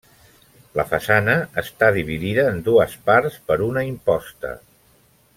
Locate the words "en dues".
2.53-2.95